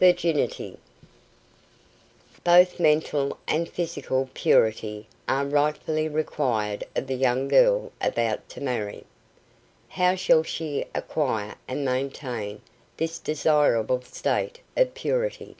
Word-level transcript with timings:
VIRGINITY 0.00 0.76
Both 2.42 2.80
mental 2.80 3.38
and 3.46 3.68
physical 3.68 4.28
purity 4.34 5.06
are 5.28 5.46
rightfully 5.46 6.08
required 6.08 6.82
of 6.96 7.06
the 7.06 7.14
young 7.14 7.46
girl 7.46 7.92
about 8.00 8.48
to 8.48 8.60
marry. 8.60 9.04
How 9.90 10.16
shall 10.16 10.42
she 10.42 10.84
acquire 10.96 11.54
and 11.68 11.84
maintain 11.84 12.60
this 12.96 13.20
desirable 13.20 14.02
state 14.02 14.58
of 14.76 14.94
purity? 14.94 15.54